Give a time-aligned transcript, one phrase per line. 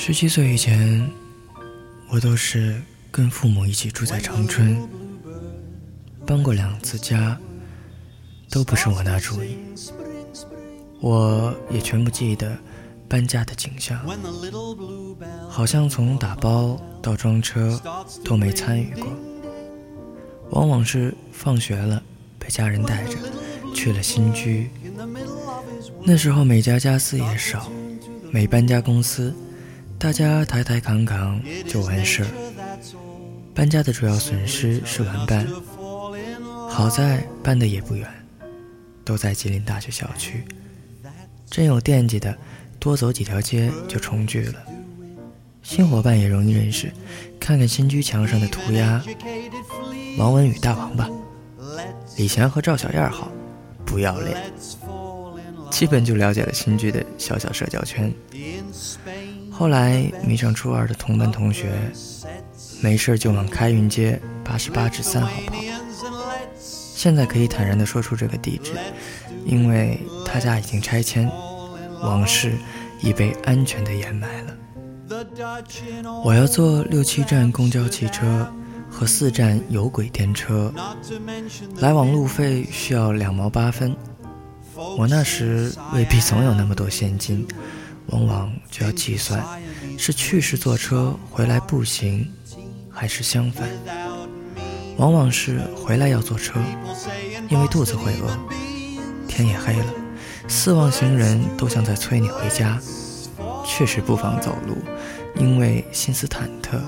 [0.00, 1.10] 十七岁以前，
[2.08, 4.88] 我都是跟父母一起住在长春，
[6.24, 7.36] 搬过两次家，
[8.48, 9.58] 都不是我拿主意。
[11.00, 12.56] 我也全部记得
[13.08, 14.00] 搬家的景象，
[15.48, 17.78] 好像从打包到装车
[18.24, 19.08] 都没参与过。
[20.50, 22.00] 往往是放学了，
[22.38, 23.18] 被家人带着
[23.74, 24.70] 去了新居。
[26.04, 27.70] 那时候每家家私也少，
[28.30, 29.34] 没搬家公司，
[29.98, 32.28] 大家抬抬扛扛就完事儿。
[33.52, 35.44] 搬家的主要损失是玩伴，
[36.68, 38.08] 好在搬的也不远，
[39.04, 40.44] 都在吉林大学校区。
[41.50, 42.36] 真有惦记的，
[42.78, 44.54] 多走几条街就重聚了。
[45.64, 46.92] 新伙伴也容易认识，
[47.40, 49.02] 看看新居墙上的涂鸦。
[50.16, 51.10] 王文宇大王吧，
[52.16, 53.32] 李翔和赵小燕好，
[53.84, 54.36] 不要脸。
[55.70, 58.12] 基本就了解了新居的小小社交圈。
[59.58, 61.72] 后来迷上初二的同班同学，
[62.80, 65.54] 没事就往开运街八十八至三号跑。
[66.60, 68.70] 现在可以坦然地说出这个地址，
[69.44, 71.28] 因为他家已经拆迁，
[72.00, 72.52] 往事
[73.02, 74.54] 已被安全地掩埋了。
[76.24, 78.46] 我要坐六七站公交汽车。
[78.90, 80.72] 和四站有轨电车，
[81.78, 83.94] 来往路费需要两毛八分。
[84.96, 87.46] 我那时未必总有那么多现金，
[88.08, 89.44] 往往就要计算
[89.96, 92.26] 是去时坐车回来步行，
[92.90, 93.68] 还是相反。
[94.96, 96.60] 往往是回来要坐车，
[97.48, 98.38] 因为肚子会饿。
[99.28, 99.94] 天也黑了，
[100.48, 102.80] 四望行人都像在催你回家，
[103.64, 104.76] 确实不妨走路，
[105.36, 106.80] 因为心思忐忑。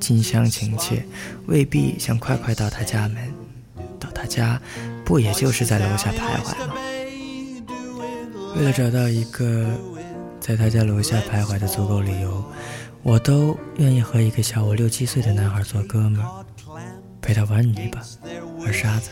[0.00, 1.04] 近乡情怯，
[1.46, 3.32] 未必想快快到他家门。
[4.00, 4.60] 到他家，
[5.04, 6.74] 不也就是在楼下徘徊吗？
[8.56, 9.68] 为了找到一个
[10.40, 12.42] 在他家楼下徘徊的足够理由，
[13.02, 16.20] 我都愿意和一个小我六七岁的男孩做哥们，
[17.20, 18.00] 陪他玩泥巴、
[18.58, 19.10] 玩沙子。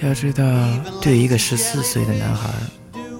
[0.00, 0.44] 要知道，
[1.00, 2.50] 对一个十四岁的男孩，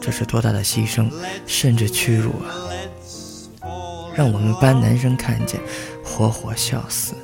[0.01, 1.11] 这是多大的牺牲，
[1.47, 2.51] 甚至屈辱啊！
[4.15, 5.61] 让我们班男生看见。
[6.03, 7.15] 活活笑死！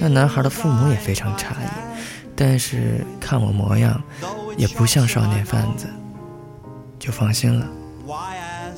[0.00, 1.68] 那男孩的父母也非常诧异，
[2.34, 4.02] 但是看我模样，
[4.56, 5.86] 也不像少年贩子，
[7.06, 7.68] 就放心了。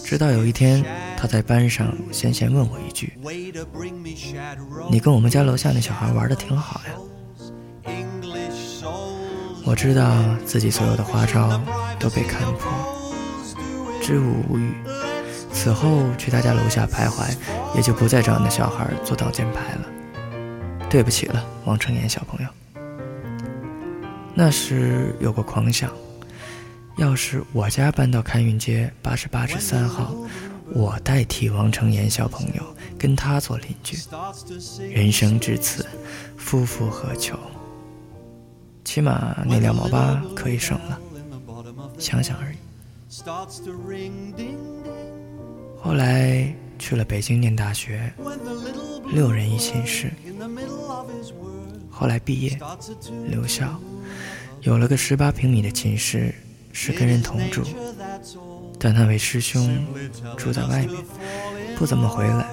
[0.04, 0.84] 直到有一天，
[1.16, 3.14] 他在班上闲闲问我一句
[4.90, 6.92] ：“你跟我们家楼下那小孩玩的挺好呀？”
[9.64, 11.58] 我知道自己所有的花招
[11.98, 12.70] 都被看破，
[14.02, 14.74] 支吾无语。
[15.50, 17.34] 此后去他家楼下徘徊，
[17.74, 19.86] 也就不再找那小孩做挡箭牌了。
[20.90, 22.50] 对不起了，王成岩小朋友。
[24.34, 25.90] 那时有过狂想，
[26.98, 30.16] 要是我家搬到开运街八十八至三号，
[30.72, 33.96] 我代替王成岩小朋友跟他做邻居。
[34.90, 35.86] 人生至此，
[36.36, 37.38] 夫复何求？
[38.84, 41.00] 起码那两毛八可以省了，
[41.98, 42.56] 想想而已。
[45.80, 48.12] 后来去了北京念大学，
[49.12, 50.10] 六人一寝室。
[51.88, 52.58] 后来毕业
[53.28, 53.80] 留校，
[54.62, 56.34] 有了个十八平米的寝室，
[56.72, 57.62] 是跟人同住。
[58.78, 59.86] 但那位师兄
[60.36, 60.90] 住在外面，
[61.76, 62.46] 不怎么回来，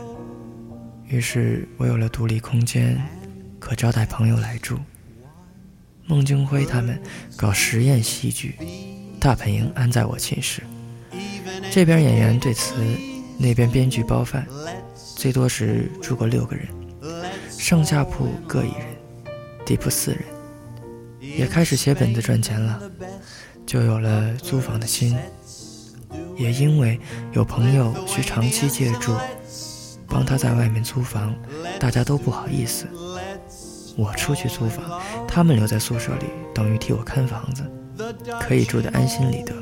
[1.07, 3.01] 于是我有了独立空间，
[3.59, 4.77] 可招待朋友来住。
[6.05, 7.01] 孟京辉他们
[7.35, 8.55] 搞实验戏剧，
[9.19, 10.61] 大本营安在我寝室。
[11.71, 12.75] 这边演员对词。
[13.37, 14.47] 那边编剧包饭，
[15.17, 16.65] 最多时住过六个人，
[17.49, 18.87] 上下铺各一人，
[19.65, 20.21] 地铺四人，
[21.19, 22.81] 也开始写本子赚钱了，
[23.65, 25.17] 就有了租房的心。
[26.37, 26.99] 也因为
[27.31, 29.15] 有朋友需长期借住，
[30.07, 31.35] 帮他在外面租房，
[31.79, 32.85] 大家都不好意思。
[33.97, 37.63] 我出去租房，他们留在宿舍里，等于替我看房子，
[38.41, 39.53] 可以住得安心理得。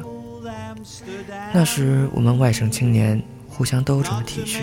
[1.53, 3.21] 那时我们外省青年。
[3.55, 4.61] 互相都这么体恤，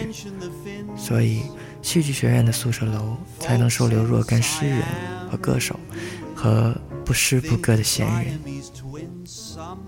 [0.97, 1.43] 所以
[1.81, 4.83] 戏剧学院的宿舍楼才能收留若干诗人
[5.31, 5.79] 和歌手，
[6.41, 8.41] 和不诗不歌的闲人。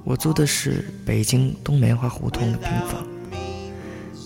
[0.04, 3.02] 我租的是北京东棉花胡同的平房，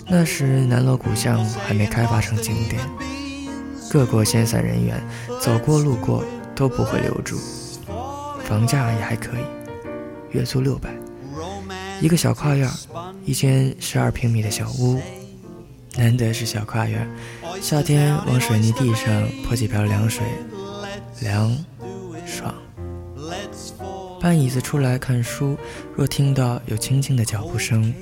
[0.09, 2.83] 那时南锣鼓巷还没开发成景点，
[3.89, 5.01] 各国闲散人员
[5.41, 6.25] 走过路过
[6.55, 7.39] 都不会留住，
[8.45, 9.45] 房价也还可以，
[10.33, 10.93] 月租六百。
[12.01, 12.69] 一个小跨院，
[13.25, 15.01] 一间十二平米的小屋，
[15.97, 17.09] 难得是小跨院。
[17.63, 20.27] 夏天往水泥地上泼几瓢凉水，
[21.21, 21.57] 凉
[24.21, 25.57] 搬椅子出来看书，
[25.95, 27.95] 若听到有轻轻的脚步声，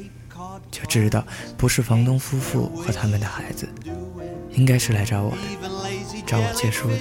[0.70, 1.24] 就知道
[1.56, 3.68] 不是房东夫妇和他们的孩子，
[4.52, 5.36] 应该是来找我的，
[6.26, 6.96] 找我借书的。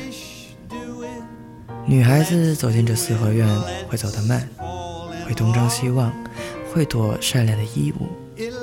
[1.86, 3.48] 女孩子走进这四合院
[3.88, 4.48] 会走得慢，
[5.26, 6.14] 会东张西望，
[6.74, 8.08] 会躲晒亮的衣物，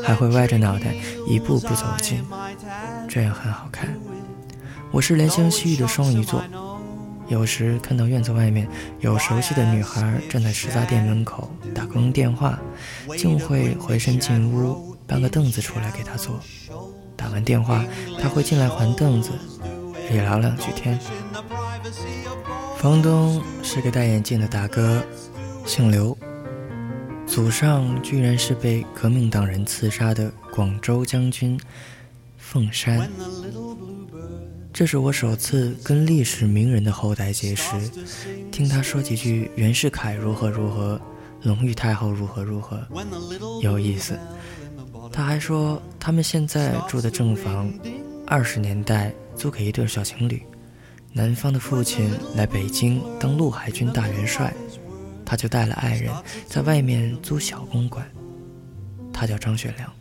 [0.02, 0.94] 还会歪着脑袋
[1.26, 2.24] 一步步走近，
[3.08, 3.94] 这样很好看。
[4.90, 6.42] 我是怜香惜玉的双鱼座，
[7.30, 8.68] 有时看到院子外面
[8.98, 12.58] 有熟悉的女孩站在食杂店门口打公用电话，
[13.16, 16.40] 竟会回身进屋搬个凳子出来给她坐。
[17.16, 17.84] 打完电话，
[18.20, 19.30] 她会进来还凳子，
[20.10, 20.98] 也聊两句天。
[22.78, 25.00] 房东是个戴眼镜的大哥，
[25.64, 26.18] 姓刘，
[27.28, 31.60] 祖上居然是被革命党人刺杀的广州将军
[32.36, 33.08] 凤山。
[34.72, 37.64] 这是我首次跟历史名人的后代结识，
[38.50, 41.00] 听他说几句袁世凯如何如何，
[41.42, 42.80] 隆裕太后如何如何，
[43.60, 44.18] 有意思。
[45.12, 47.70] 他还说他们现在住的正房，
[48.26, 50.42] 二十年代租给一对小情侣。
[51.12, 54.54] 男方的父亲来北京当陆海军大元帅，
[55.26, 56.14] 他就带了爱人，
[56.46, 58.08] 在外面租小公馆。
[59.12, 59.92] 他叫张学良，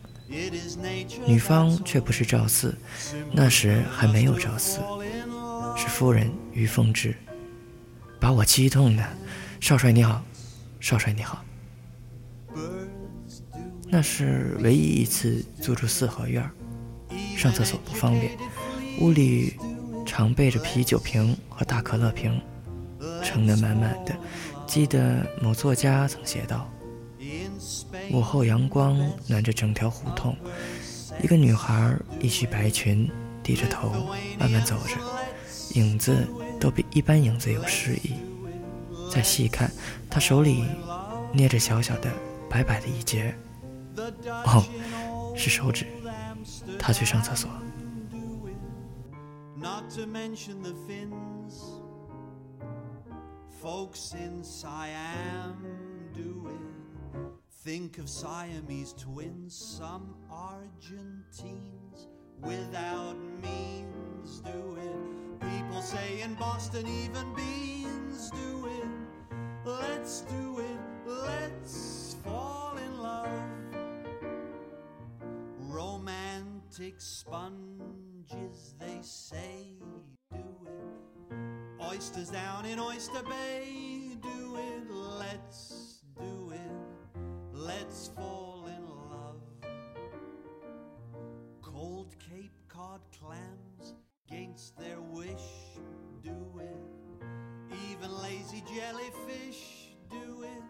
[1.25, 2.77] 女方却不是赵四，
[3.31, 4.79] 那时还没有赵四，
[5.75, 7.15] 是夫人于凤至，
[8.19, 9.03] 把我激动的。
[9.59, 10.23] 少帅你好，
[10.79, 11.43] 少帅你好。
[13.87, 16.47] 那是唯一一次租住四合院，
[17.35, 18.37] 上厕所不方便，
[18.99, 19.55] 屋里。
[20.05, 22.41] 常备着啤酒瓶和大可乐瓶，
[23.21, 24.17] 盛得满满的。
[24.65, 26.67] 记得某作家曾写道
[28.12, 28.97] ：“午后阳光
[29.27, 30.36] 暖着整条胡同，
[31.21, 33.09] 一个女孩一袭白裙，
[33.44, 33.89] 低着头
[34.39, 34.95] 慢慢走着，
[35.80, 36.27] 影子
[36.59, 38.13] 都比一般影子有诗意。
[39.12, 39.71] 再细看，
[40.09, 40.65] 她手里
[41.33, 42.12] 捏着小小的、
[42.50, 43.33] 白白的一截，
[44.45, 44.63] 哦，
[45.36, 45.86] 是手指。
[46.77, 47.50] 她去上厕所。”
[49.62, 51.65] not to mention the fins,
[53.62, 55.57] Folks in Siam
[56.13, 56.78] do it.
[57.61, 62.07] Think of Siamese twins, some Argentines
[62.41, 65.39] without means do it.
[65.41, 68.88] People say in Boston, even beans do it.
[69.65, 73.27] Let's do it, let's fall in love.
[75.57, 79.75] Romantic sponges, they say,
[80.31, 81.35] do it.
[81.85, 84.89] Oysters down in Oyster Bay, do it.
[84.89, 85.88] Let's.
[87.69, 89.42] Let's fall in love.
[91.62, 93.94] Cold Cape Cod clams,
[94.27, 95.77] against their wish,
[96.24, 97.25] do it.
[97.92, 100.63] Even lazy jellyfish, do it.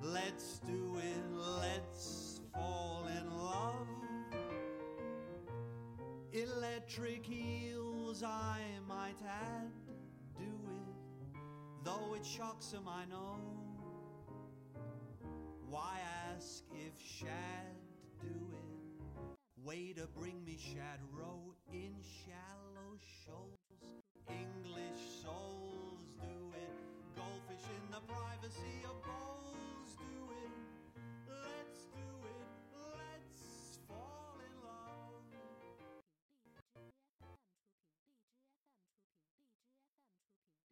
[0.00, 1.24] Let's do it.
[1.60, 3.86] Let's fall in love.
[6.32, 9.70] Electric heels, I might add,
[10.38, 11.38] do it,
[11.84, 13.63] though it shocks him, I know.
[15.74, 15.98] Why
[16.30, 17.74] ask if shad
[18.20, 19.66] do it?
[19.66, 22.94] Way to bring me shad row in shallow
[23.26, 23.58] shoals.
[24.28, 24.93] English